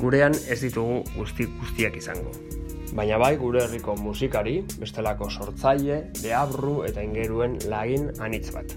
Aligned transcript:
Gurean 0.00 0.36
ez 0.48 0.60
ditugu 0.60 1.02
guzti 1.16 1.48
guztiak 1.60 1.96
izango 1.96 2.36
baina 2.96 3.18
bai 3.20 3.36
gure 3.36 3.60
herriko 3.64 3.94
musikari, 4.00 4.56
bestelako 4.80 5.28
sortzaile, 5.30 5.98
deabru 6.22 6.78
eta 6.88 7.04
ingeruen 7.04 7.58
lagin 7.68 8.08
anitz 8.24 8.48
bat. 8.54 8.72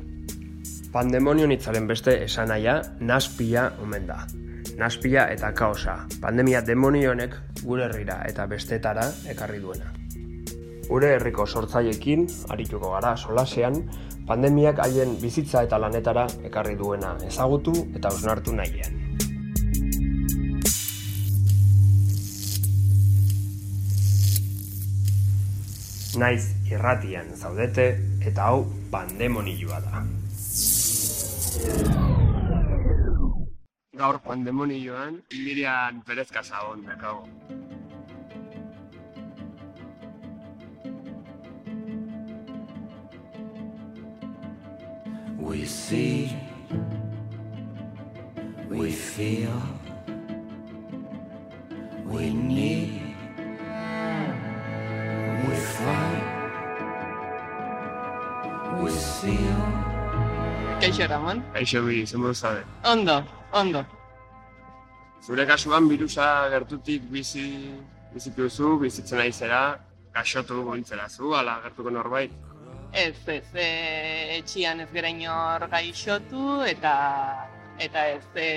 Pandemonio 0.94 1.48
nitzaren 1.48 1.88
beste 1.88 2.18
esanaia, 2.26 2.82
naspia 3.00 3.70
omen 3.84 4.08
da. 4.10 4.20
Naspia 4.80 5.28
eta 5.32 5.54
kaosa, 5.56 5.96
pandemia 6.22 6.62
demonionek 6.66 7.36
gure 7.64 7.88
herrira 7.88 8.22
eta 8.28 8.46
bestetara 8.48 9.08
ekarri 9.32 9.60
duena. 9.64 9.94
Gure 10.90 11.14
herriko 11.16 11.46
sortzailekin, 11.46 12.26
arituko 12.50 12.96
gara 12.96 13.16
solasean, 13.18 13.84
pandemiak 14.28 14.82
haien 14.84 15.16
bizitza 15.22 15.64
eta 15.68 15.78
lanetara 15.78 16.26
ekarri 16.50 16.76
duena 16.80 17.16
ezagutu 17.28 17.76
eta 17.94 18.12
osnartu 18.16 18.56
nahian. 18.56 18.99
Naiz 26.18 26.56
irratian 26.72 27.36
zaudete 27.36 27.86
eta 28.26 28.50
hau 28.50 28.66
pandemonioa 28.92 29.80
da. 29.86 30.04
Gaur 34.00 34.20
pandemonioan 34.24 35.22
Mirian 35.34 36.02
Perez 36.08 36.32
Casaon 36.32 36.86
dakago. 36.88 37.28
We 45.38 45.66
see 45.66 46.36
We 48.70 48.92
feel 48.92 49.62
We 52.06 52.34
need 52.34 52.99
Kaixo, 60.80 61.08
Ramon? 61.08 61.42
Kaixo, 61.54 61.82
bi, 61.84 62.06
zen 62.08 62.34
zabe. 62.34 62.64
Ondo, 62.86 63.24
ondo. 63.52 63.86
Zure 65.22 65.46
kasuan 65.46 65.90
birusa 65.90 66.50
gertutik 66.50 67.04
bizi, 67.12 67.76
bizitu 68.14 68.48
duzu, 68.48 68.78
bizitzen 68.80 69.20
ari 69.20 69.32
zera, 69.32 69.78
kaxotu 70.14 70.64
gointzera 70.64 71.10
zu, 71.10 71.34
ala 71.36 71.60
gertuko 71.64 71.92
norbait? 71.92 72.32
Ez, 72.94 73.28
ez, 73.28 73.46
e, 73.54 73.68
etxian 74.40 74.80
ez 74.80 74.88
gera 74.94 75.12
inor 75.12 75.68
gaixotu, 75.70 76.64
eta 76.66 76.94
eta 77.80 78.08
ez 78.16 78.26
e, 78.36 78.48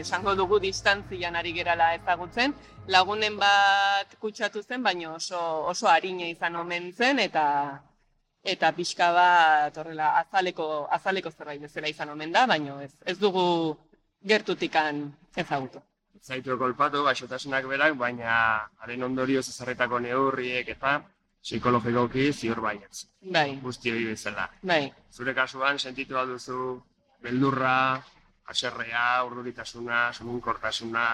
esango 0.00 0.34
dugu 0.38 0.58
distantzian 0.62 1.36
ari 1.36 1.52
gerala 1.58 1.92
ezagutzen, 1.98 2.54
lagunen 2.86 3.36
bat 3.38 4.16
kutsatu 4.22 4.62
zen, 4.62 4.82
baina 4.82 5.12
oso, 5.16 5.42
oso 5.74 5.90
harina 5.90 6.26
izan 6.30 6.56
omen 6.56 6.92
zen, 6.92 7.18
eta 7.18 7.44
eta 8.44 8.72
pixka 8.72 9.10
bat 9.12 9.76
horrela 9.76 10.14
azaleko, 10.20 10.86
azaleko 10.90 11.30
zerbait 11.30 11.60
bezala 11.60 11.88
izan 11.88 12.10
omen 12.10 12.32
da, 12.32 12.46
baina 12.46 12.82
ez, 12.82 12.92
ez 13.04 13.18
dugu 13.18 13.76
gertutikan 14.24 15.08
ezagutu. 15.36 15.82
Zaitu 16.22 16.58
kolpatu, 16.58 17.04
gaixotasunak 17.04 17.66
berak, 17.70 17.94
baina 17.96 18.32
haren 18.82 19.02
ondorio 19.02 19.42
zezarretako 19.42 20.00
neurriek 20.00 20.68
eta 20.74 20.98
psikologikoki 21.42 22.32
ziur 22.32 22.60
baietz. 22.60 23.06
Bai. 23.22 23.58
Guzti 23.62 23.92
hori 23.92 24.04
bezala. 24.10 24.48
Bai. 24.62 24.92
Zure 25.14 25.34
kasuan, 25.34 25.78
sentitu 25.78 26.18
duzu 26.26 26.82
beldurra, 27.22 28.02
aserrea, 28.48 29.24
urduritasuna, 29.24 30.12
sumunkortasuna, 30.12 31.06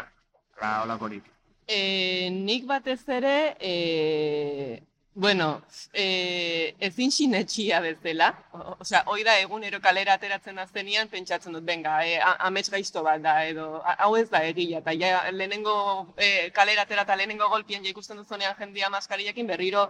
la 0.60 0.72
olakorik. 0.84 1.24
E, 1.66 2.30
nik 2.30 2.66
batez 2.66 3.02
ere, 3.08 3.56
e, 3.60 4.82
Bueno, 5.16 5.62
eh, 5.92 6.74
ezin 6.80 7.12
sinetxia 7.12 7.78
bezala, 7.80 8.32
osea, 8.80 9.04
hoi 9.06 9.22
da 9.22 9.36
egunero 9.38 9.78
kalera 9.80 10.16
ateratzen 10.18 10.58
aztenian, 10.58 11.06
pentsatzen 11.08 11.52
dut, 11.54 11.62
benga, 11.64 12.00
eh, 12.02 12.16
amets 12.48 12.66
gaizto 12.72 13.04
bat 13.06 13.20
da, 13.22 13.34
edo, 13.46 13.66
hau 13.94 14.16
ez 14.18 14.26
da 14.32 14.40
egia, 14.42 14.80
eta 14.80 14.90
ja, 14.98 15.20
lehenengo 15.30 15.74
eh, 16.16 16.50
kalera 16.56 16.82
atera 16.82 17.04
eta 17.06 17.14
lehenengo 17.14 17.46
golpien 17.52 17.86
ja 17.86 17.92
ikusten 17.92 18.18
duzunean 18.18 18.56
jendia 18.58 18.90
maskariakin 18.90 19.46
berriro 19.46 19.84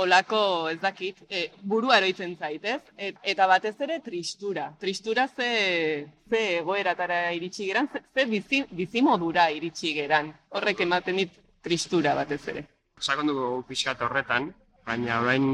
olako, 0.00 0.70
ez 0.70 0.80
dakit, 0.80 1.20
eh, 1.28 1.50
burua 1.60 1.98
eroitzen 1.98 2.32
zait, 2.36 2.64
ez? 2.64 2.80
Et, 2.96 3.18
eta 3.34 3.46
batez 3.50 3.74
ere 3.84 3.98
tristura, 4.00 4.70
tristura 4.80 5.26
ze, 5.28 6.06
ze 6.30 6.40
egoeratara 6.62 7.26
iritsi 7.36 7.68
geran, 7.68 7.90
ze, 7.92 8.00
ze 8.14 8.24
bizi, 8.32 8.62
bizimodura 8.70 9.50
iritsi 9.50 9.92
geran, 10.00 10.32
horrek 10.48 10.80
ematen 10.88 11.20
dit 11.20 11.36
tristura 11.60 12.14
batez 12.16 12.40
ere 12.54 12.64
sakon 13.00 13.26
dugu 13.28 13.62
pixkat 13.68 14.00
horretan, 14.00 14.54
baina 14.86 15.20
orain 15.20 15.44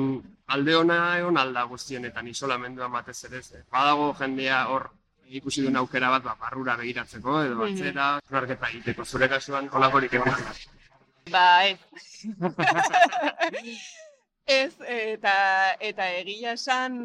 alde 0.54 0.74
ona 0.78 0.98
egon 1.18 1.36
alda 1.40 1.64
guztienetan 1.70 2.28
isolamendua 2.32 2.88
batez 2.92 3.24
ere. 3.28 3.40
Badago 3.72 4.06
jendea 4.20 4.58
hor 4.74 4.84
ikusi 5.40 5.64
duen 5.64 5.80
aukera 5.80 6.08
bat 6.14 6.22
ba, 6.28 6.34
barrura 6.44 6.76
begiratzeko 6.76 7.30
edo 7.42 7.54
mhm. 7.56 7.62
batzera, 7.64 8.06
mm 8.30 8.68
egiteko 8.70 9.02
zure 9.04 9.26
kasuan 9.28 9.64
holakorik 9.72 10.12
egon. 10.20 10.32
Ba. 11.30 11.46
ez, 14.46 14.74
eta, 14.86 15.34
eta 15.80 16.08
egia 16.18 16.52
esan 16.58 16.96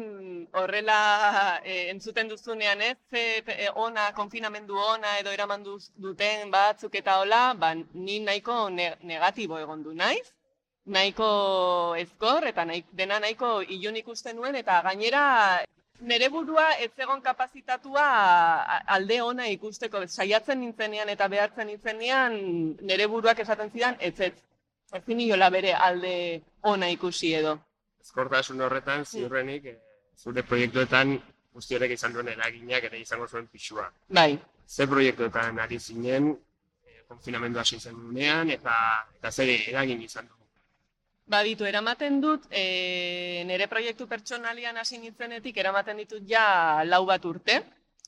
horrela 0.52 1.60
e, 1.64 1.90
entzuten 1.90 2.28
duzunean 2.28 2.82
ez, 2.82 2.98
e, 3.12 3.68
ona, 3.74 4.12
konfinamendu 4.14 4.76
ona 4.78 5.18
edo 5.20 5.30
eraman 5.30 5.64
duten 5.64 6.50
batzuk 6.50 6.94
eta 6.94 7.18
hola, 7.20 7.54
ba, 7.54 7.74
ni 7.94 8.18
nahiko 8.20 8.68
negatibo 8.70 9.58
egon 9.58 9.82
du 9.82 9.94
naiz, 9.94 10.26
nahiko 10.86 11.94
ezkor 11.98 12.46
eta 12.48 12.64
nahi, 12.64 12.84
dena 12.92 13.20
nahiko 13.20 13.60
ilun 13.62 13.96
ikusten 13.96 14.36
nuen 14.36 14.56
eta 14.56 14.80
gainera 14.82 15.24
nere 16.00 16.28
burua 16.30 16.66
ez 16.78 16.92
egon 16.96 17.20
kapazitatua 17.20 18.04
alde 18.86 19.20
ona 19.22 19.48
ikusteko. 19.50 20.06
Saiatzen 20.06 20.60
nintzenean 20.60 21.08
eta 21.08 21.28
behartzen 21.28 21.66
nintzenean 21.66 22.36
nere 22.90 23.06
buruak 23.06 23.40
esaten 23.42 23.70
zidan 23.70 23.96
ez 24.00 24.20
ez 24.20 24.34
ezin 24.94 25.20
iola 25.20 25.50
bere 25.50 25.74
alde 25.74 26.14
ona 26.62 26.88
ikusi 26.90 27.32
edo. 27.34 27.58
Ezkortasun 28.00 28.60
horretan 28.64 29.04
ziurrenik 29.04 29.66
eh, 29.66 29.76
zure 30.16 30.42
proiektuetan 30.42 31.18
guzti 31.52 31.76
horrek 31.76 31.92
izan 31.96 32.14
duen 32.14 32.28
eraginak 32.32 32.88
eta 32.88 32.96
izango 32.96 33.28
zuen 33.28 33.46
pixua. 33.52 33.88
Bai. 34.08 34.38
Ze 34.68 34.86
proiektuetan 34.86 35.58
ari 35.58 35.78
zinen, 35.78 36.32
eh, 36.86 37.02
konfinamendu 37.08 37.58
hasi 37.58 37.80
zen 37.80 37.96
dunean 37.96 38.50
eta, 38.50 38.74
eta 39.18 39.32
zer 39.32 39.54
eragin 39.58 40.02
izan 40.02 40.28
du? 40.28 40.34
Baditu, 41.28 41.66
eramaten 41.68 42.22
dut, 42.22 42.46
e, 42.48 43.42
nire 43.44 43.66
proiektu 43.68 44.06
pertsonalian 44.08 44.78
hasi 44.80 44.96
nintzenetik, 44.96 45.58
eramaten 45.60 45.98
ditut 46.00 46.22
ja 46.24 46.80
lau 46.88 47.02
bat 47.04 47.24
urte, 47.28 47.58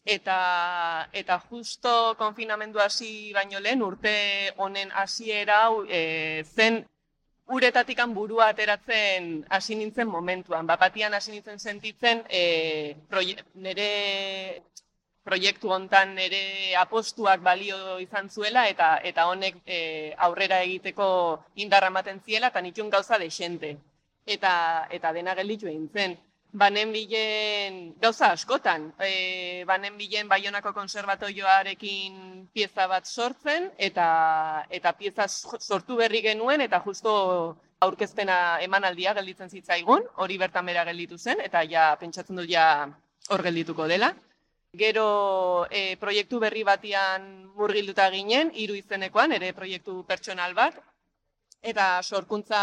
eta, 0.04 1.08
eta 1.12 1.38
justo 1.50 2.14
konfinamendu 2.18 2.80
hasi 2.80 3.32
baino 3.32 3.60
lehen, 3.60 3.82
urte 3.82 4.52
honen 4.56 4.90
hasiera 4.92 5.68
e, 5.88 6.44
zen 6.44 6.84
uretatikan 7.50 8.14
burua 8.14 8.48
ateratzen 8.48 9.44
hasi 9.50 9.74
nintzen 9.74 10.08
momentuan. 10.08 10.66
Bapatian 10.66 11.14
hasi 11.14 11.32
nintzen 11.32 11.58
sentitzen 11.58 12.24
e, 12.30 12.96
nire 13.54 13.90
proiektu 15.24 15.70
hontan 15.70 16.16
ere 16.18 16.74
apostuak 16.80 17.42
balio 17.42 17.98
izan 18.00 18.30
zuela 18.30 18.66
eta 18.68 18.96
eta 19.10 19.26
honek 19.28 19.60
e, 19.66 20.14
aurrera 20.16 20.62
egiteko 20.62 21.08
indarra 21.56 21.90
ematen 21.92 22.20
ziela 22.24 22.48
eta 22.48 22.62
nitun 22.62 22.90
gauza 22.90 23.18
de 23.18 23.30
xente. 23.30 23.76
Eta, 24.26 24.86
eta 24.90 25.12
dena 25.12 25.34
gelditu 25.34 25.66
egin 25.66 25.88
zen. 25.92 26.16
Banen 26.52 26.90
bilen 26.92 27.76
gauza 28.02 28.32
askotan. 28.34 28.88
E, 28.98 29.62
banen 29.66 29.96
bilen 29.98 30.28
Baionako 30.28 30.72
konservatoioarekin 30.74 32.48
pieza 32.52 32.88
bat 32.90 33.06
sortzen 33.06 33.70
eta 33.78 34.06
eta 34.70 34.92
pieza 34.98 35.28
sortu 35.28 35.96
berri 36.00 36.22
genuen 36.22 36.60
eta 36.60 36.80
justo 36.86 37.12
aurkezpena 37.80 38.58
emanaldia 38.60 39.14
gelditzen 39.14 39.48
zitzaigun, 39.48 40.02
hori 40.16 40.38
bertan 40.38 40.66
bera 40.66 40.84
gelditu 40.84 41.18
zen 41.18 41.40
eta 41.40 41.62
ja 41.62 41.94
pentsatzen 42.00 42.36
dut 42.36 42.50
ja 42.50 42.66
hor 43.28 43.42
geldituko 43.46 43.86
dela. 43.86 44.12
Gero 44.76 45.66
e, 45.70 45.96
proiektu 45.96 46.38
berri 46.42 46.62
batian 46.64 47.24
murgilduta 47.56 48.10
ginen, 48.10 48.52
hiru 48.54 48.74
izenekoan, 48.78 49.32
ere 49.38 49.52
proiektu 49.52 50.02
pertsonal 50.06 50.54
bat, 50.54 50.76
eta 51.62 52.02
sorkuntza 52.02 52.60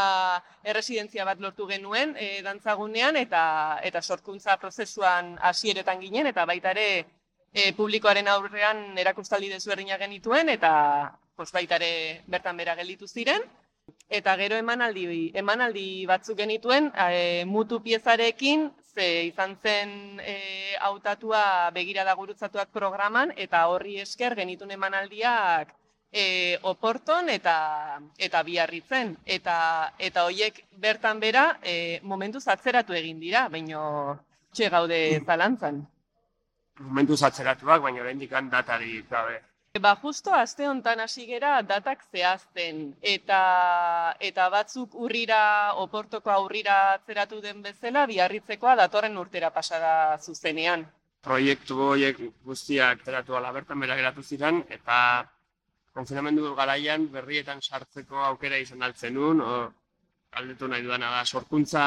erresidentzia 0.63 1.25
bat 1.25 1.39
lortu 1.39 1.67
genuen 1.69 2.15
e, 2.17 2.41
dantzagunean, 2.41 3.17
eta, 3.17 3.43
eta 3.83 4.01
sorkuntza 4.01 4.57
prozesuan 4.57 5.35
hasieretan 5.41 6.01
ginen, 6.01 6.27
eta 6.27 6.45
baita 6.49 6.73
ere 6.73 6.87
e, 7.53 7.71
publikoaren 7.77 8.27
aurrean 8.27 8.97
erakustaldi 8.97 9.51
desberdina 9.53 9.99
genituen, 10.01 10.49
eta 10.49 10.73
pos, 11.35 11.51
baita 11.53 11.77
ere 11.77 12.23
bertan 12.27 12.57
bera 12.57 12.75
gelditu 12.75 13.07
ziren. 13.07 13.45
Eta 14.09 14.33
gero 14.35 14.57
emanaldi, 14.59 15.31
emanaldi 15.35 16.05
batzuk 16.09 16.37
genituen, 16.41 16.89
e, 16.97 17.45
mutu 17.45 17.79
piezarekin, 17.83 18.71
ze 18.95 19.27
izan 19.29 19.55
zen 19.61 20.19
e, 20.19 20.75
hautatua 20.81 21.69
begirada 21.75 22.15
gurutzatuak 22.15 22.73
programan, 22.73 23.31
eta 23.37 23.67
horri 23.69 23.99
esker 24.01 24.35
genitun 24.35 24.71
emanaldiak 24.71 25.75
e, 26.11 26.59
oporton 26.63 27.29
eta 27.29 27.99
eta 28.17 28.43
biarritzen. 28.43 29.17
Eta, 29.25 29.57
eta 29.99 30.25
hoiek 30.25 30.63
bertan 30.77 31.19
bera 31.19 31.57
e, 31.63 31.99
momentu 32.03 32.39
zatzeratu 32.39 32.93
egin 32.93 33.19
dira, 33.19 33.47
baino 33.49 34.17
txe 34.53 34.69
gaude 34.69 35.01
zalantzan. 35.25 35.83
Momentu 36.79 37.17
zatzeratuak, 37.17 37.81
baina 37.81 38.01
oraindik 38.01 38.33
datari 38.51 39.03
gabe. 39.09 39.41
Ba, 39.77 39.95
justo 40.01 40.33
aste 40.33 40.67
hontan 40.67 40.99
hasi 40.99 41.25
gera 41.27 41.61
datak 41.61 42.03
zehazten 42.11 42.95
eta 43.01 44.15
eta 44.19 44.47
batzuk 44.49 44.95
urrira 44.95 45.73
oportoko 45.83 46.31
aurrira 46.31 46.93
atzeratu 46.93 47.41
den 47.41 47.61
bezala 47.61 48.05
biarritzekoa 48.07 48.75
datorren 48.75 49.17
urtera 49.17 49.51
pasada 49.53 50.17
zuzenean. 50.17 50.87
Proiektu 51.21 51.77
horiek 51.91 52.17
guztiak 52.45 53.03
zeratu 53.05 53.35
ala 53.35 53.51
bertan 53.51 53.79
bera 53.79 53.95
geratu 53.99 54.23
ziren 54.23 54.63
eta 54.69 55.27
konfinamendu 55.97 56.53
garaian 56.57 57.07
berrietan 57.13 57.61
sartzeko 57.61 58.21
aukera 58.29 58.59
izan 58.61 58.85
altzen 58.85 59.15
nun, 59.17 59.41
o, 59.41 59.57
galdetu 60.35 60.69
nahi 60.69 60.85
dudana 60.85 61.09
da, 61.15 61.23
sorkuntza 61.25 61.83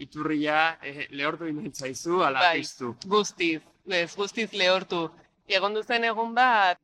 iturria 0.00 0.60
eh, 0.82 1.06
lehortu 1.16 1.48
imentzaizu, 1.48 2.20
ala 2.26 2.44
bai, 2.46 2.60
piztu. 2.60 2.94
Guztiz, 3.14 3.60
ez, 3.88 4.10
guztiz 4.16 4.48
lehortu. 4.56 5.06
Egon 5.50 5.76
duzen 5.76 6.06
egun 6.08 6.34
bat, 6.36 6.80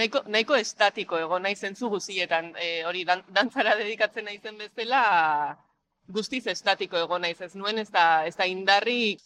nahiko, 0.00 0.22
nahiko 0.26 0.56
estatiko 0.58 1.18
egon 1.20 1.44
nahi 1.46 1.56
zentzu 1.56 1.90
guzietan, 1.92 2.52
e, 2.56 2.70
hori 2.88 3.04
dan, 3.08 3.22
dantzara 3.34 3.76
dedikatzen 3.78 4.26
nahi 4.28 4.40
zen 4.42 4.58
bezala, 4.62 5.02
guztiz 6.18 6.46
estatiko 6.54 6.98
egon 7.04 7.26
nahi 7.26 7.36
ez 7.46 7.54
nuen, 7.54 7.78
ez 7.84 7.90
da, 7.94 8.24
ez 8.26 8.34
da 8.36 8.48
indarri, 8.48 9.16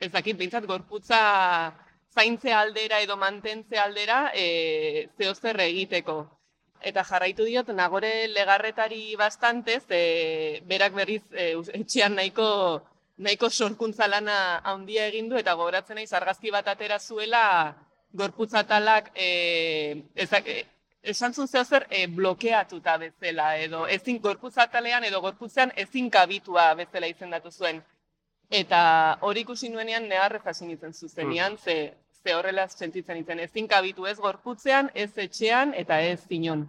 ez 0.00 0.10
dakit 0.12 0.38
bintzat 0.40 0.66
gorputza 0.66 1.20
zaintze 2.14 2.52
aldera 2.52 3.00
edo 3.00 3.16
mantentze 3.16 3.78
aldera 3.78 4.30
e, 4.34 5.08
zehozer 5.18 5.60
egiteko. 5.60 6.20
Eta 6.80 7.04
jarraitu 7.04 7.44
diot, 7.44 7.68
nagore 7.76 8.28
legarretari 8.28 9.14
bastantez, 9.20 9.84
e, 9.90 10.62
berak 10.66 10.94
berriz 10.96 11.22
e, 11.32 11.52
etxean 11.80 12.16
nahiko 12.16 12.48
nahiko 13.20 13.50
sorkuntza 13.50 14.08
lana 14.08 14.60
handia 14.64 15.06
egin 15.10 15.28
du 15.28 15.36
eta 15.36 15.54
gogoratzen 15.54 15.98
naiz 16.00 16.12
argazki 16.16 16.50
bat 16.54 16.68
atera 16.72 16.98
zuela 16.98 17.42
gorputzatalak 18.12 19.10
e, 19.14 19.28
ezak, 20.24 20.48
e, 20.48 20.64
esan 21.02 21.34
zuen 21.34 21.48
zer 21.48 21.86
e, 21.90 22.06
blokeatuta 22.06 22.96
bezala 23.02 23.56
edo 23.58 23.86
ezin 23.86 24.20
gorputzatalean 24.24 25.04
edo 25.04 25.20
gorputzean 25.20 25.72
ezin 25.76 26.10
kabitua 26.10 26.72
bezala 26.74 27.12
izendatu 27.12 27.50
zuen. 27.50 27.82
Eta 28.50 28.80
hori 29.26 29.44
ikusi 29.46 29.68
nuenean 29.70 30.08
neharrez 30.10 30.42
hasi 30.44 30.66
nintzen 30.66 30.92
zuzenian, 30.92 31.54
mm. 31.54 31.58
ze, 31.58 31.94
ze 32.22 32.34
horrela 32.34 32.66
sentitzen 32.68 33.16
nintzen 33.20 33.38
ezin 33.46 33.68
kabitu 33.70 34.06
ez 34.10 34.18
gorputzean, 34.18 34.90
ez 34.94 35.12
etxean 35.18 35.74
eta 35.78 36.00
ez 36.02 36.18
zinon. 36.26 36.66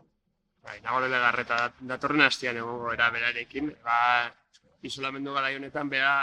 Bai, 0.62 0.78
nagorele 0.86 1.18
garreta 1.24 1.58
datorren 1.90 2.22
hastian 2.22 2.60
egongo 2.62 2.94
era 2.94 3.10
berarekin, 3.10 3.72
ba, 3.84 3.98
isolamendu 4.86 5.34
gara 5.34 5.50
honetan 5.58 5.90
bera 5.90 6.14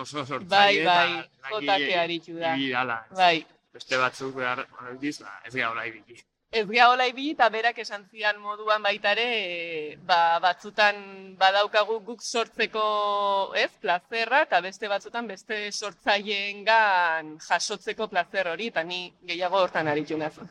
oso 0.00 0.24
sortzaile. 0.24 0.84
Bai, 0.88 1.04
bai, 1.44 1.52
jotake 1.52 1.98
haritxu 1.98 2.38
da. 2.40 3.02
Bai, 3.16 3.44
beste 3.74 4.00
batzuk 4.00 4.34
behar 4.40 4.64
aldiz, 4.86 5.18
ba, 5.20 5.36
ez 5.44 5.52
gara 5.54 5.70
hola 5.74 5.84
ibili. 5.90 6.16
Ez 6.50 6.64
gara 6.66 6.86
hola 6.88 7.04
ibili 7.10 7.34
eta 7.34 7.46
berak 7.52 7.78
esan 7.82 8.06
zidan 8.08 8.38
moduan 8.40 8.82
baitare, 8.82 9.24
ba, 10.08 10.38
batzutan 10.40 11.02
badaukagu 11.36 11.98
guk 12.06 12.22
sortzeko 12.24 12.84
ez, 13.54 13.68
plazerra, 13.82 14.40
eta 14.46 14.62
beste 14.64 14.88
batzutan 14.88 15.28
beste 15.28 15.58
sortzaileen 15.72 16.64
jasotzeko 17.48 18.08
plazer 18.08 18.48
hori, 18.54 18.70
eta 18.72 18.82
ni 18.82 19.02
gehiago 19.28 19.60
hortan 19.60 19.92
aritu 19.92 20.16
nazu. 20.16 20.48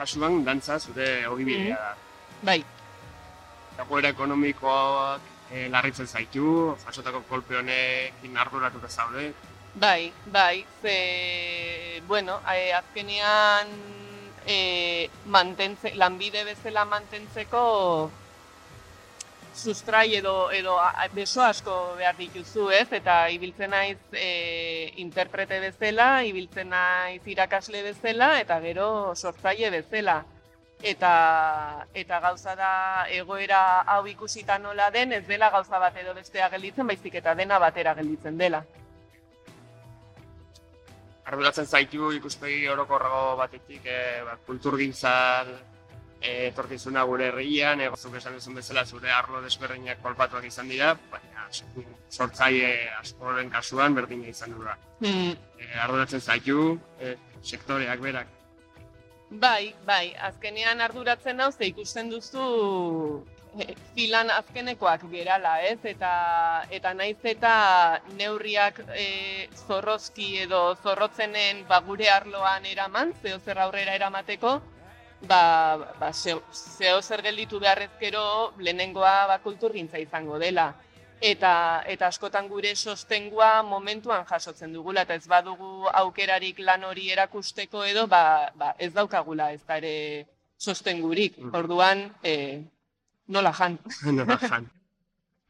Kasuan 0.00 0.40
dantza 0.44 0.78
zure 0.80 1.26
hori 1.28 1.44
bidea 1.44 1.76
da. 1.76 1.92
Bai. 2.48 2.60
Egoera 3.80 4.12
ekonomikoak 4.14 5.26
e, 5.52 5.68
larritzen 5.72 6.08
zaitu, 6.08 6.74
jasotako 6.86 7.22
kolpe 7.28 7.58
honekin 7.60 8.36
arduratuta 8.44 8.88
zaude. 8.88 9.30
Bai, 9.74 10.12
bai, 10.32 10.64
ze, 10.82 10.96
bueno, 12.08 12.40
e, 12.48 12.72
azkenean 12.80 13.68
e, 14.46 15.08
mantentze, 15.26 15.94
lanbide 16.00 16.44
bezala 16.48 16.84
mantentzeko 16.88 17.62
sustrai 19.54 20.14
edo 20.14 20.50
edo 20.50 20.76
beso 21.12 21.42
asko 21.42 21.94
behar 21.98 22.16
dituzu, 22.16 22.70
ez? 22.70 22.88
Eta 22.92 23.28
ibiltzen 23.30 23.70
naiz 23.70 23.98
e, 24.12 24.92
interprete 25.02 25.60
bezala, 25.60 26.24
ibiltzen 26.24 26.70
naiz 26.70 27.22
irakasle 27.26 27.82
bezala 27.82 28.38
eta 28.40 28.60
gero 28.60 29.14
sortzaile 29.14 29.70
bezala. 29.70 30.24
Eta 30.82 31.86
eta 31.92 32.20
gauza 32.20 32.54
da 32.56 33.06
egoera 33.12 33.82
hau 33.82 34.06
ikusita 34.06 34.58
nola 34.58 34.90
den, 34.90 35.12
ez 35.12 35.26
dela 35.26 35.50
gauza 35.50 35.78
bat 35.78 35.96
edo 36.00 36.14
bestea 36.14 36.48
gelditzen, 36.48 36.86
baizik 36.86 37.18
eta 37.20 37.34
dena 37.34 37.58
batera 37.58 37.94
gelditzen 37.94 38.38
dela. 38.38 38.64
Arduratzen 41.30 41.66
zaitu 41.66 42.10
ikuspegi 42.16 42.66
orokorrago 42.68 43.36
batetik, 43.36 43.84
e, 43.84 44.22
ba, 44.24 44.38
kulturgintzan 44.46 45.52
etorkizuna 46.20 47.02
gure 47.08 47.28
herrian, 47.30 47.80
egozuk 47.80 48.16
esan 48.20 48.36
duzun 48.36 48.58
bezala 48.60 48.84
zure 48.84 49.10
arlo 49.12 49.40
desberdinak 49.42 50.02
kolpatuak 50.02 50.44
izan 50.44 50.68
dira, 50.68 50.92
baina 51.12 51.48
sortzaile 52.10 52.90
askoren 52.98 53.50
kasuan 53.50 53.94
berdina 53.94 54.28
izan 54.28 54.52
dura. 54.56 54.76
Mm. 55.00 55.32
E, 55.58 55.72
arduratzen 55.86 56.20
zaitu, 56.20 56.78
e, 57.00 57.16
sektoreak 57.42 58.00
berak. 58.04 58.38
Bai, 59.30 59.74
bai, 59.86 60.14
azkenean 60.28 60.80
arduratzen 60.80 61.40
hau 61.40 61.52
ze 61.52 61.68
ikusten 61.70 62.10
duzu 62.10 63.24
e, 63.58 63.74
filan 63.94 64.30
azkenekoak 64.34 65.06
gerala, 65.12 65.60
ez? 65.62 65.78
Eta 65.84 66.10
eta 66.70 66.92
naiz 66.94 67.18
eta 67.32 67.54
neurriak 68.18 68.82
e, 68.94 69.48
zorrozki 69.66 70.32
edo 70.46 70.74
zorrotzenen 70.82 71.64
ba, 71.68 71.80
gure 71.86 72.10
arloan 72.10 72.66
eraman, 72.66 73.14
zeo 73.22 73.38
zer 73.38 73.62
aurrera 73.62 73.94
eramateko, 73.94 74.58
ba, 75.22 75.76
ba 75.98 76.12
zeo 76.12 77.02
zer 77.02 77.22
gelditu 77.22 77.60
beharrezkero 77.60 78.54
lehenengoa 78.58 79.26
ba, 79.26 79.38
kulturgintza 79.42 79.98
izango 79.98 80.38
dela. 80.38 80.72
Eta, 81.20 81.84
eta 81.84 82.08
askotan 82.08 82.48
gure 82.48 82.72
sostengua 82.74 83.62
momentuan 83.62 84.24
jasotzen 84.24 84.72
dugula, 84.72 85.02
eta 85.04 85.14
ez 85.14 85.26
badugu 85.28 85.84
aukerarik 85.92 86.62
lan 86.64 86.84
hori 86.88 87.10
erakusteko 87.12 87.84
edo, 87.84 88.06
ba, 88.08 88.48
ba 88.56 88.72
ez 88.78 88.92
daukagula 88.94 89.50
ez 89.52 89.60
da 89.68 89.76
ere 89.76 90.26
sostengurik. 90.56 91.36
Mm. 91.36 91.54
Orduan, 91.60 92.06
e, 92.24 92.62
nola 93.28 93.52
jan. 93.52 93.76
nola 94.18 94.38
jan. 94.40 94.70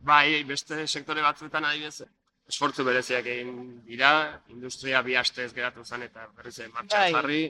Bai, 0.00 0.42
beste 0.48 0.86
sektore 0.88 1.22
batzuetan 1.22 1.68
adibidez, 1.68 2.08
esfortzu 2.50 2.84
bereziak 2.84 3.26
egin 3.30 3.80
dira, 3.86 4.40
industria 4.50 5.02
bi 5.06 5.14
astez 5.14 5.52
geratu 5.54 5.84
zen 5.84 6.02
eta 6.08 6.26
berriz 6.36 6.56
martxan 6.72 7.04
Bai. 7.04 7.12
jarri, 7.14 7.42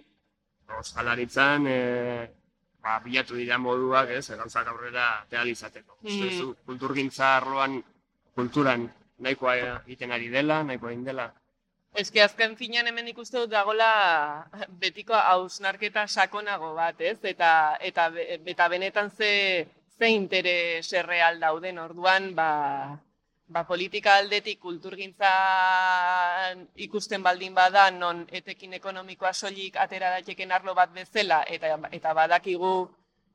ostalaritzan, 0.79 1.67
e, 1.67 2.31
ba, 2.83 2.99
bilatu 3.05 3.37
dira 3.37 3.59
moduak, 3.59 4.11
ez, 4.17 4.31
gauzak 4.31 4.71
aurrera 4.73 5.25
tealizateko. 5.31 5.99
Mm. 6.01 6.09
Uste 6.09 6.31
duzu, 6.31 6.55
kulturgintza 6.67 7.37
arloan, 7.37 7.81
kulturan 8.35 8.89
nahikoa 9.19 9.57
egiten 9.85 10.13
ari 10.17 10.31
dela, 10.33 10.63
nahikoa 10.65 10.95
egin 10.95 11.05
dela. 11.05 11.31
Eske 12.01 12.23
azken 12.23 12.55
finean 12.57 12.87
hemen 12.87 13.09
ikuste 13.11 13.41
dut 13.41 13.51
dagola 13.51 13.91
betiko 14.83 15.17
hausnarketa 15.19 16.07
sakonago 16.07 16.75
bat, 16.77 17.01
ez? 17.01 17.19
Eta 17.27 17.77
eta 17.83 18.07
eta 18.55 18.69
benetan 18.71 19.11
ze 19.11 19.67
ze 19.99 20.09
interes 20.09 20.93
erreal 20.93 21.41
dauden. 21.41 21.79
Orduan, 21.79 22.35
ba 22.35 23.01
ba 23.51 23.67
politika 23.67 24.15
aldetik 24.15 24.61
kulturgintza 24.63 25.31
ikusten 26.87 27.23
baldin 27.23 27.55
bada 27.55 27.91
non 27.91 28.23
etekin 28.31 28.79
ekonomikoa 28.79 29.33
soilik 29.33 29.77
atera 29.77 30.11
daiteken 30.15 30.53
arlo 30.53 30.75
bat 30.75 30.95
bezala 30.95 31.43
eta 31.49 31.79
eta 31.91 32.15
badakigu 32.15 32.75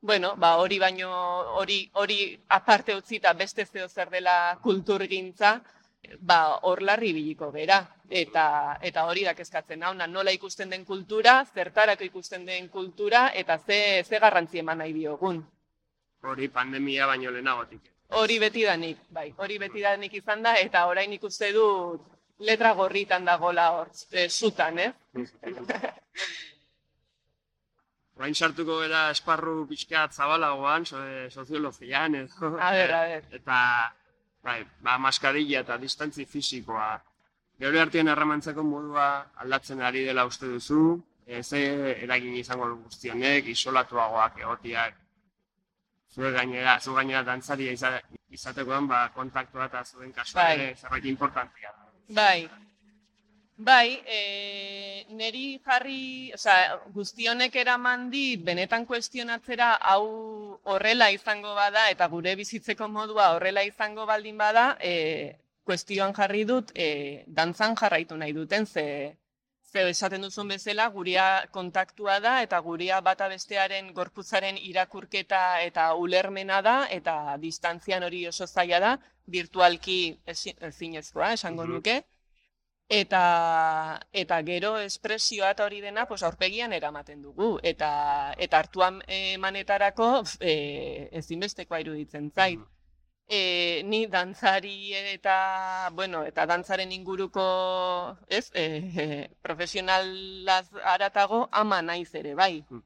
Bueno, 0.06 0.36
ba 0.36 0.56
hori 0.60 0.78
baino 0.78 1.10
hori 1.58 1.90
hori 1.94 2.38
aparte 2.48 2.94
utzita 2.94 3.32
beste 3.32 3.64
zeo 3.64 3.88
zer 3.88 4.10
dela 4.10 4.58
kulturgintza, 4.62 5.50
ba 6.20 6.60
hor 6.62 6.82
larri 6.82 7.12
biliko 7.16 7.50
gera 7.50 7.80
eta 8.08 8.44
eta 8.82 9.06
hori 9.08 9.24
da 9.24 9.34
kezkatzen 9.34 9.80
nauna 9.80 10.06
nola 10.06 10.30
ikusten 10.30 10.70
den 10.70 10.84
kultura, 10.84 11.44
zertarako 11.54 12.04
ikusten 12.04 12.46
den 12.46 12.68
kultura 12.68 13.30
eta 13.34 13.58
ze 13.58 14.04
ze 14.04 14.20
garrantzi 14.20 14.58
eman 14.58 14.78
nahi 14.78 14.92
diogun. 14.92 15.44
Hori 16.22 16.48
pandemia 16.48 17.06
baino 17.06 17.30
lehenagotik. 17.30 17.95
Hori 18.14 18.38
beti 18.38 18.62
danik, 18.62 18.98
bai, 19.10 19.32
hori 19.36 19.58
beti 19.58 19.82
danik 19.82 20.12
izan 20.14 20.42
da 20.42 20.54
eta 20.60 20.86
orain 20.86 21.12
ikuste 21.12 21.50
dut 21.52 22.04
letra 22.38 22.72
gorritan 22.78 23.24
dagola 23.24 23.70
hor 23.72 23.88
e, 24.12 24.28
zutan, 24.28 24.78
eh? 24.78 24.92
Orain 28.16 28.34
sartuko 28.34 28.78
gara 28.80 29.10
esparru 29.12 29.66
pixkat 29.68 30.14
zabalagoan, 30.14 30.86
so, 30.88 31.02
eh, 31.04 31.26
soziologian 31.30 32.14
edo. 32.22 32.54
A 32.56 32.70
ber, 32.72 32.92
a 32.96 33.02
ber. 33.10 33.26
Eta, 33.38 33.58
bai, 34.46 34.62
ba, 34.80 34.96
maskarilla 34.98 35.60
eta 35.60 35.76
distantzi 35.76 36.24
fisikoa. 36.24 36.94
Geure 37.60 37.80
artean 37.82 38.08
harramantzeko 38.08 38.64
modua 38.64 39.08
aldatzen 39.44 39.82
ari 39.84 40.04
dela 40.08 40.24
uste 40.28 40.48
duzu, 40.48 41.02
e, 41.26 41.42
ze 41.42 41.60
eragin 42.06 42.36
izango 42.40 42.70
guztionek, 42.86 43.50
isolatuagoak 43.52 44.40
egotiak, 44.44 44.96
zure 46.16 46.30
gainera, 46.32 46.78
zu 46.80 46.94
gainera 46.96 47.22
dantzaria 47.22 47.72
iza- 47.76 48.00
izatekoan, 48.32 48.86
ba, 48.88 49.08
kontaktua 49.14 49.66
eta 49.68 49.82
zuen 49.84 50.12
kasua 50.16 50.42
Bai. 50.42 50.54
ere 50.54 50.74
zerbait 50.80 51.04
importantia. 51.04 51.74
Bai. 52.08 52.48
Bai, 53.58 54.02
e, 54.04 55.06
neri 55.16 55.58
jarri, 55.64 56.30
osea, 56.36 56.76
guztionek 56.92 57.54
eraman 57.56 58.10
dit 58.12 58.42
benetan 58.44 58.84
kuestionatzera 58.84 59.70
hau 59.92 60.60
horrela 60.64 61.08
izango 61.14 61.54
bada 61.56 61.86
eta 61.90 62.08
gure 62.12 62.34
bizitzeko 62.36 62.88
modua 62.88 63.30
horrela 63.36 63.62
izango 63.64 64.04
baldin 64.06 64.36
bada, 64.36 64.66
e, 64.80 65.36
kuestioan 65.64 66.12
jarri 66.14 66.44
dut 66.44 66.70
e, 66.74 67.24
dantzan 67.26 67.76
jarraitu 67.76 68.16
nahi 68.16 68.32
duten 68.36 68.66
ze 68.66 69.16
ze 69.76 69.88
esaten 69.90 70.22
duzun 70.22 70.48
bezala 70.48 70.86
guria 70.88 71.44
kontaktua 71.52 72.18
da 72.20 72.42
eta 72.42 72.58
guria 72.64 73.00
bata 73.00 73.28
bestearen 73.28 73.92
gorputzaren 73.94 74.56
irakurketa 74.58 75.60
eta 75.62 75.94
ulermena 75.94 76.62
da 76.62 76.76
eta 76.90 77.36
distantzian 77.38 78.02
hori 78.06 78.26
oso 78.26 78.46
zaila 78.46 78.80
da, 78.80 78.98
virtualki 79.26 79.98
ezi- 80.26 80.54
ezinezkoa 80.60 81.32
esango 81.32 81.64
Mhm. 81.64 81.72
nuke. 81.74 81.96
Eta, 82.88 84.00
eta 84.12 84.42
gero 84.46 84.78
espresioa 84.78 85.50
eta 85.50 85.64
hori 85.64 85.80
dena 85.80 86.06
pues, 86.06 86.22
aurpegian 86.22 86.72
eramaten 86.72 87.20
dugu. 87.22 87.58
Eta, 87.62 88.32
eta 88.38 88.58
hartuan 88.58 89.02
emanetarako 89.08 90.22
e, 90.40 91.08
ezinbestekoa 91.12 91.80
iruditzen 91.80 92.30
zait. 92.32 92.60
E, 93.28 93.82
ni 93.84 94.06
dantzari 94.06 94.94
eta, 94.94 95.90
bueno, 95.92 96.22
eta 96.24 96.46
dantzaren 96.46 96.92
inguruko, 96.92 97.46
ez, 98.28 98.50
e, 98.54 98.66
e, 98.94 99.06
profesionalaz 99.46 100.68
aratago 100.82 101.48
ama 101.50 101.82
naiz 101.82 102.14
ere, 102.14 102.34
bai. 102.34 102.64
Mhm. 102.68 102.82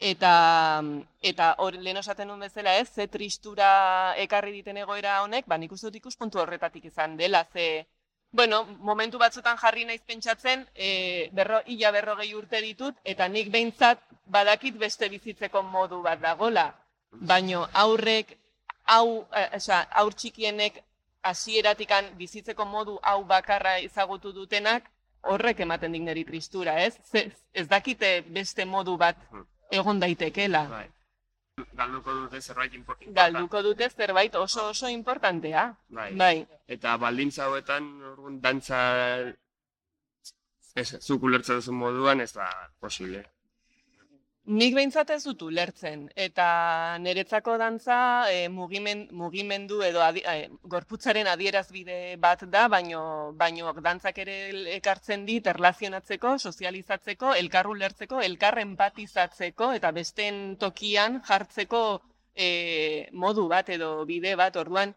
Eta, 0.00 0.82
eta 1.20 1.54
hor, 1.60 1.74
lehen 1.76 1.98
esaten 2.00 2.30
nuen 2.30 2.40
bezala 2.40 2.78
ez, 2.80 2.88
ze 2.88 3.04
tristura 3.12 4.14
ekarri 4.16 4.54
diten 4.54 4.78
egoera 4.80 5.18
honek, 5.22 5.44
ba 5.46 5.58
nik 5.60 5.74
uste 5.76 5.90
dut 5.90 5.98
ikuspuntu 5.98 6.40
horretatik 6.40 6.86
izan 6.88 7.18
dela, 7.18 7.42
ze, 7.52 7.86
bueno, 8.32 8.64
momentu 8.78 9.18
batzutan 9.18 9.58
jarri 9.60 9.84
naiz 9.84 10.00
pentsatzen, 10.06 10.64
e, 10.74 11.28
berro, 11.36 11.60
ila 11.66 11.90
berrogei 11.92 12.32
urte 12.34 12.62
ditut, 12.64 12.96
eta 13.04 13.28
nik 13.28 13.50
behintzat 13.52 14.00
badakit 14.24 14.78
beste 14.78 15.10
bizitzeko 15.12 15.62
modu 15.62 16.00
bat 16.02 16.20
dagola. 16.22 16.70
Baino 17.10 17.66
aurrek, 17.74 18.38
hau, 18.84 19.26
eh, 19.36 19.48
osea, 19.56 19.82
aur 20.02 20.14
txikienek 20.14 20.82
hasieratikan 21.22 22.14
bizitzeko 22.16 22.64
modu 22.64 22.98
hau 23.02 23.24
bakarra 23.24 23.78
ezagutu 23.78 24.32
dutenak, 24.32 24.88
horrek 25.22 25.60
ematen 25.60 25.92
dik 25.92 26.02
neri 26.02 26.24
tristura, 26.24 26.78
ez? 26.80 26.96
Ze, 27.12 27.30
ez 27.52 27.66
dakite 27.68 28.22
beste 28.28 28.64
modu 28.64 28.96
bat 28.96 29.16
egon 29.70 30.00
daitekela. 30.00 30.64
Bai. 30.70 30.86
Galduko 31.76 32.14
dute 32.22 32.40
zerbait 32.40 32.74
importantea. 32.74 33.12
Galduko 33.14 33.62
dute 33.62 33.90
zerbait 33.90 34.34
oso 34.34 34.70
oso 34.70 34.88
importantea. 34.88 35.66
Bai. 35.88 36.14
Bai. 36.16 36.46
Eta 36.66 36.96
baldintza 36.96 37.44
hauetan, 37.44 37.90
orduan, 38.12 38.40
dantza 38.40 38.80
ez, 40.74 40.88
zuk 41.00 41.22
ulertzen 41.28 41.60
duzun 41.60 41.76
moduan, 41.76 42.20
ez 42.20 42.32
da 42.32 42.48
posible. 42.80 43.24
Nik 44.48 44.72
behintzat 44.74 45.10
ez 45.12 45.20
dut 45.22 45.42
ulertzen, 45.44 46.06
eta 46.16 46.44
niretzako 46.98 47.58
dantza 47.60 47.96
e, 48.32 48.48
mugimen, 48.48 49.02
mugimendu 49.12 49.82
edo 49.84 50.00
adi, 50.00 50.22
e, 50.24 50.48
gorputzaren 50.64 51.28
adierazbide 51.28 52.16
bat 52.18 52.42
da, 52.48 52.66
baino, 52.72 53.02
baino 53.36 53.74
dantzak 53.84 54.18
ere 54.24 54.36
ekartzen 54.76 55.26
dit 55.26 55.46
erlazionatzeko, 55.46 56.38
sozializatzeko, 56.38 57.34
elkar 57.34 57.68
ulertzeko, 57.68 58.20
elkar 58.20 58.58
empatizatzeko, 58.64 59.72
eta 59.76 59.92
besteen 59.92 60.56
tokian 60.56 61.20
jartzeko 61.28 61.84
e, 62.34 63.08
modu 63.12 63.46
bat 63.48 63.68
edo 63.68 63.92
bide 64.08 64.34
bat, 64.40 64.56
orduan, 64.56 64.96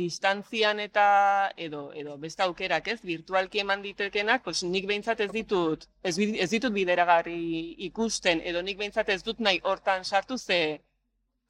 distantzian 0.00 0.78
eta 0.80 1.52
edo 1.56 1.90
edo 2.00 2.16
beste 2.18 2.44
aukerak 2.44 2.88
ez 2.92 3.00
virtualki 3.02 3.60
eman 3.64 3.82
ditekenak, 3.82 4.44
pues 4.44 4.62
nik 4.62 4.86
behintzat 4.86 5.20
ez 5.20 5.30
ditut 5.34 5.86
ez, 6.02 6.16
ez 6.18 6.50
ditut 6.50 6.72
bideragarri 6.72 7.74
ikusten 7.90 8.40
edo 8.44 8.62
nik 8.62 8.78
behintzat 8.78 9.08
ez 9.08 9.22
dut 9.26 9.40
nahi 9.40 9.60
hortan 9.64 10.04
sartu 10.04 10.38
ze 10.38 10.80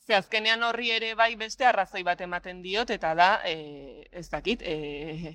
ze 0.06 0.14
azkenean 0.14 0.62
horri 0.62 0.90
ere 0.90 1.14
bai 1.14 1.34
beste 1.36 1.66
arrazoi 1.66 2.02
bat 2.02 2.20
ematen 2.20 2.62
diot 2.62 2.90
eta 2.90 3.14
da 3.14 3.30
e, 3.44 4.08
ez 4.10 4.28
dakit 4.30 4.62
e, 4.62 5.34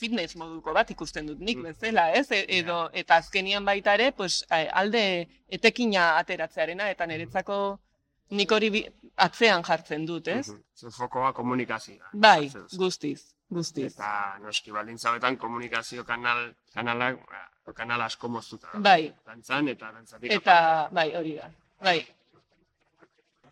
fitness 0.00 0.36
moduko 0.36 0.72
bat 0.72 0.90
ikusten 0.90 1.26
dut 1.26 1.40
nik 1.40 1.58
Mm. 1.58 1.62
bezala, 1.62 2.12
ez? 2.12 2.30
E, 2.32 2.46
edo 2.48 2.88
eta 2.94 3.16
azkenian 3.16 3.64
baita 3.64 3.94
ere, 3.94 4.12
pues 4.12 4.44
alde 4.48 5.28
etekina 5.48 6.16
ateratzearena 6.18 6.90
eta 6.90 7.06
niretzako 7.06 7.80
nik 8.30 8.52
hori 8.52 8.84
atzean 9.16 9.64
jartzen 9.64 10.06
dut, 10.06 10.28
ez? 10.28 10.50
Zu 10.76 10.90
fokoa 10.90 11.32
komunikazioa. 11.32 12.10
Bai, 12.12 12.50
guztiz, 12.76 13.34
guztiz. 13.50 13.92
Eta 13.94 14.38
noski 14.42 14.72
baldintza 14.72 15.10
hauetan 15.10 15.36
komunikazio 15.36 16.04
kanal, 16.04 16.52
kanalak, 16.74 17.18
ba, 17.66 17.72
kanal 17.72 18.02
asko 18.02 18.28
moztuta. 18.28 18.68
Bai, 18.74 19.12
Dantzan 19.26 19.68
eta 19.68 19.92
dantzatik. 19.92 20.32
eta 20.32 20.88
bai, 20.92 21.10
hori 21.16 21.34
da. 21.40 21.50
Bai, 21.82 21.98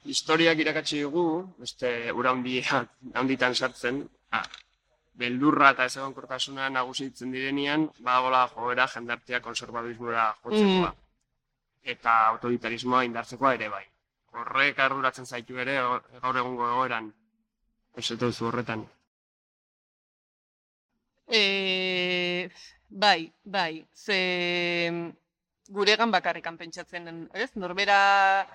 Historiak 0.06 0.61
irakatsi 0.62 1.00
dugu, 1.02 1.42
beste 1.59 2.12
ura 2.14 2.30
handitan 2.30 3.54
sartzen, 3.54 4.04
ah, 4.30 4.45
beldurra 5.18 5.73
eta 5.75 5.87
ez 5.88 5.97
egonkortasuna 5.97 6.68
nagusitzen 6.71 7.33
direnean, 7.35 7.88
badagola 7.99 8.45
joera 8.52 8.87
jendartea 8.92 9.40
konservadismora 9.40 10.28
jotzekoa. 10.45 10.92
Eta 11.97 12.14
autoritarismoa 12.28 13.02
indartzekoa 13.09 13.54
ere 13.59 13.68
bai. 13.73 13.85
Horrek 14.37 14.78
arduratzen 14.85 15.26
zaitu 15.26 15.59
ere 15.59 15.78
gaur 15.81 16.37
egungo 16.43 16.69
egoeran. 16.69 17.09
Ez 17.97 18.11
duzu 18.21 18.50
horretan. 18.50 18.85
e, 21.28 22.50
bai, 22.88 23.33
bai, 23.45 23.87
ze 23.93 25.12
guregan 25.69 26.11
bakarrikan 26.11 26.57
pentsatzen, 26.57 27.28
ez? 27.35 27.50
Norbera 27.57 28.47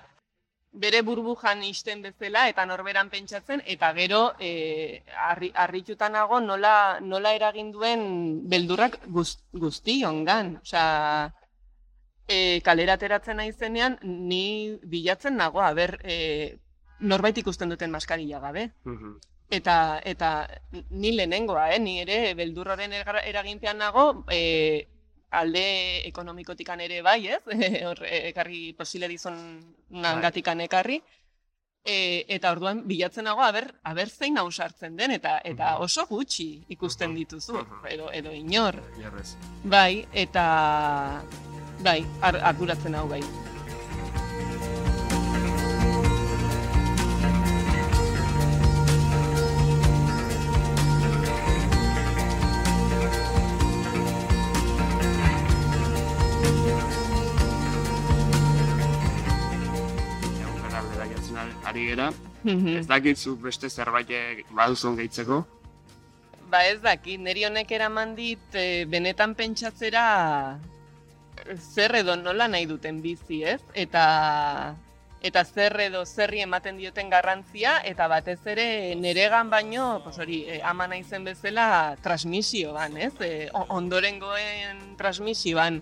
bere 0.72 1.02
burbujan 1.04 1.62
isten 1.68 2.00
bezala 2.00 2.46
eta 2.48 2.64
norberan 2.64 3.10
pentsatzen 3.12 3.60
eta 3.66 3.92
gero 3.92 4.22
e, 4.40 5.02
arri, 5.28 5.52
nago 6.10 6.40
nola, 6.40 6.98
nola 7.00 7.34
eragin 7.34 7.72
duen 7.72 8.48
beldurrak 8.48 8.98
guz, 9.06 9.38
guztiongan. 9.52 10.56
Osea, 10.62 11.32
e, 12.28 12.60
kalera 12.64 12.96
ateratzen 12.98 13.36
naizenean 13.36 13.98
ni 14.02 14.78
bilatzen 14.82 15.36
nago, 15.36 15.62
aber, 15.62 15.98
e, 16.04 16.58
norbait 17.00 17.38
ikusten 17.38 17.68
duten 17.68 17.90
maskarilla 17.90 18.40
gabe. 18.40 18.70
Eta, 19.52 20.00
eta 20.04 20.48
ni 20.90 21.12
lehenengoa, 21.12 21.70
eh? 21.74 21.80
ni 21.80 21.98
ere 22.00 22.34
beldurroren 22.38 22.94
eraginpean 22.94 23.82
nago, 23.82 24.24
e, 24.32 24.88
alde 25.32 25.64
ekonomikotikan 26.08 26.80
ere 26.80 27.02
bai, 27.02 27.26
ez? 27.36 27.42
Hor, 27.88 28.04
ekarri 28.06 28.72
posile 28.78 29.08
dizon 29.08 29.36
nangatikan 29.90 30.62
bai. 30.62 30.70
ekarri. 30.70 31.02
E, 31.82 32.24
eta 32.30 32.52
orduan 32.54 32.84
bilatzen 32.86 33.26
nago 33.26 33.42
aber, 33.42 33.72
aber 33.82 34.08
zein 34.08 34.38
sartzen 34.52 34.96
den, 34.96 35.10
eta 35.10 35.40
eta 35.44 35.78
oso 35.78 36.06
gutxi 36.06 36.64
ikusten 36.68 37.14
dituzu, 37.14 37.58
edo, 37.90 38.10
edo 38.12 38.30
inor. 38.30 38.78
Bai, 39.64 40.06
eta 40.12 41.22
bai, 41.84 42.04
arduratzen 42.22 42.94
hau 42.94 43.08
bai. 43.08 43.22
ari 61.72 61.88
gera. 61.88 62.12
Mhm. 62.44 62.76
ez 62.78 62.86
dakit 62.86 63.16
zu 63.16 63.36
beste 63.36 63.70
zerbait 63.70 64.10
baduzun 64.50 64.96
gehitzeko? 64.96 65.44
Ba 66.50 66.64
ez 66.68 66.80
dakit, 66.82 67.20
neri 67.20 67.44
honek 67.44 67.70
eraman 67.70 68.14
dit 68.14 68.54
e, 68.54 68.84
benetan 68.84 69.32
pentsatzera 69.34 70.58
zer 71.58 71.96
edo 72.02 72.16
nola 72.16 72.48
nahi 72.48 72.66
duten 72.66 73.02
bizi, 73.02 73.42
ez? 73.44 73.60
Eta 73.74 74.76
eta 75.22 75.44
zer 75.44 75.78
edo 75.84 76.02
zerri 76.04 76.40
ematen 76.42 76.76
dioten 76.76 77.08
garrantzia 77.10 77.76
eta 77.86 78.08
batez 78.10 78.40
ere 78.50 78.94
neregan 78.98 79.50
baino, 79.50 80.00
pues 80.02 80.18
hori, 80.18 80.42
e, 80.50 80.60
ama 80.66 80.88
naizen 80.90 81.24
bezala 81.24 81.96
transmisioan, 82.02 82.96
ez? 82.98 83.14
E, 83.22 83.48
ondorengoen 83.52 84.96
transmisioan. 84.98 85.80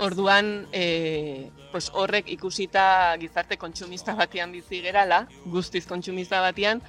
Orduan, 0.00 0.68
e, 0.72 1.50
pues 1.70 1.90
horrek 1.92 2.30
ikusita 2.32 3.14
gizarte 3.20 3.58
kontsumista 3.60 4.14
batian 4.16 4.52
bizi 4.56 4.80
gerala, 4.80 5.26
guztiz 5.44 5.84
kontsumista 5.86 6.40
batian, 6.40 6.80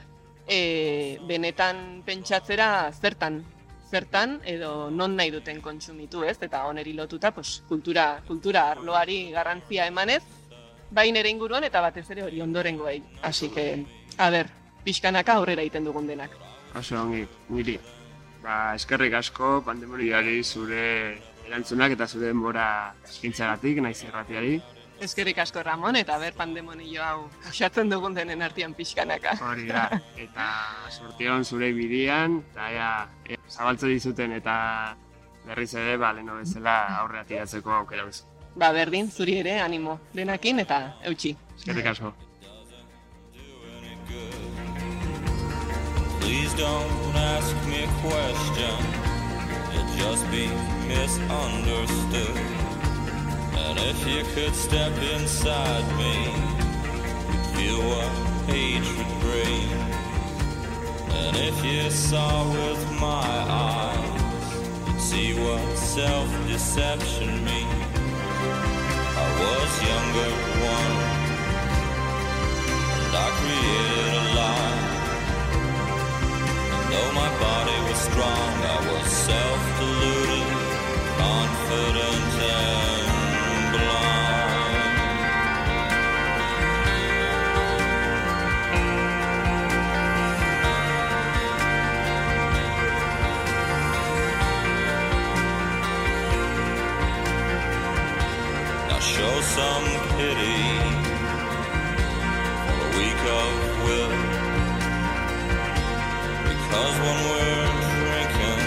e, 0.48 1.20
benetan 1.28 2.02
pentsatzera 2.08 2.94
zertan, 2.96 3.44
zertan 3.94 4.40
edo 4.50 4.90
non 4.90 5.14
nahi 5.16 5.30
duten 5.30 5.62
kontsumitu, 5.62 6.24
ez? 6.26 6.40
Eta 6.42 6.66
oneri 6.66 6.96
lotuta, 6.98 7.30
pues, 7.36 7.62
kultura, 7.70 8.24
kultura 8.28 8.72
arloari 8.72 9.20
garrantzia 9.36 9.86
emanez, 9.92 10.24
bain 10.90 11.18
ere 11.20 11.30
inguruan 11.30 11.68
eta 11.68 11.82
batez 11.86 12.08
ere 12.16 12.26
hori 12.26 12.42
ondorengoei. 12.42 13.04
Así 13.22 13.50
que, 13.54 13.68
a 14.18 14.30
ber, 14.34 14.50
pixkanaka 14.84 15.38
aurrera 15.38 15.62
egiten 15.62 15.86
dugun 15.86 16.10
denak. 16.10 16.34
Oso 16.80 16.98
ongi, 17.04 17.22
niri. 17.54 17.78
Ba, 18.42 18.74
eskerrik 18.80 19.14
asko, 19.22 19.60
pandemoriari 19.66 20.42
zure 20.44 20.86
erantzunak 21.46 21.94
eta 21.94 22.08
zure 22.10 22.32
denbora 22.32 22.68
eskintzagatik, 23.06 23.82
naiz 23.86 24.00
erratiari. 24.08 24.58
Ezkerrik 25.02 25.38
asko 25.44 25.64
Ramon 25.64 25.96
eta 26.00 26.18
ber 26.22 26.36
pandemonio 26.38 27.04
hau 27.04 27.30
osatzen 27.50 27.90
dugun 27.90 28.14
denen 28.14 28.42
artean 28.42 28.74
pixkanaka. 28.74 29.36
Hori 29.50 29.66
da, 29.68 29.88
eta 30.18 30.50
sortion 30.92 31.44
zure 31.44 31.72
bidian, 31.74 32.42
eta 32.52 32.70
ea, 32.72 32.92
e, 33.26 33.40
zabaltze 33.50 33.88
dizuten 33.88 34.36
eta 34.38 34.56
berriz 35.48 35.74
ere, 35.74 35.98
ba, 35.98 36.14
leno 36.14 36.38
bezala 36.40 36.76
aurre 37.00 37.24
atiratzeko 37.24 37.74
aukera 37.80 38.06
bezu. 38.08 38.30
Ba, 38.56 38.72
berdin, 38.72 39.10
zuri 39.12 39.40
ere, 39.42 39.58
animo, 39.60 40.00
denakin 40.14 40.62
eta 40.64 40.84
eutxi. 41.10 41.36
Ezkerrik 41.58 41.90
asko. 41.94 42.14
Please 46.22 46.54
don't 46.56 47.16
ask 47.16 47.56
me 47.68 47.84
a 47.84 47.90
question 48.02 49.04
It'd 49.74 49.98
just 49.98 50.30
be 50.30 50.48
misunderstood. 50.88 52.63
And 53.66 53.80
if 53.80 54.08
you 54.08 54.24
could 54.36 54.56
step 54.56 54.94
inside 55.16 55.86
me, 55.98 56.16
you'd 57.30 57.48
feel 57.56 57.82
what 57.90 58.12
hatred 58.48 59.10
brings. 59.22 59.96
And 61.20 61.36
if 61.38 61.64
you 61.66 61.90
saw 61.90 62.44
with 62.52 62.82
my 63.00 63.32
eyes, 63.50 64.58
you'd 64.88 65.02
see 65.02 65.34
what 65.34 65.78
self-deception 65.78 67.44
means. 67.46 67.84
I 69.16 69.28
was 69.42 69.72
younger 69.92 70.32
once, 70.72 71.06
and 73.04 73.14
I 73.16 73.28
created 73.40 74.14
a 74.22 74.26
lie. 74.40 74.78
And 76.76 76.86
though 76.92 77.12
my 77.14 77.30
body 77.40 77.78
was 77.88 78.00
strong, 78.10 78.52
I 78.76 78.80
was 78.92 79.08
self-deluded, 79.30 80.48
confident 81.18 82.33
some 99.56 99.86
pity 100.18 100.62
for 102.64 102.76
the 102.82 102.90
weak 102.98 103.22
of 103.42 103.52
will. 103.86 104.14
Cause 106.72 106.98
when 107.04 107.18
we're 107.30 107.70
drinking, 108.02 108.62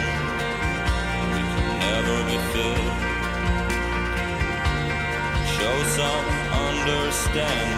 we 1.33 1.43
can 1.55 1.73
never 1.87 2.17
be 2.31 2.39
filled. 2.53 2.95
Show 5.57 5.77
some 5.99 6.27
understanding 6.69 7.76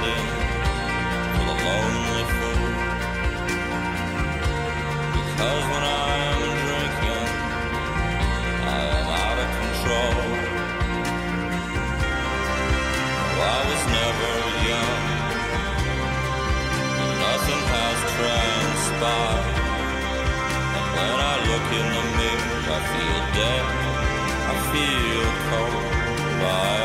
Bye. 26.49 26.78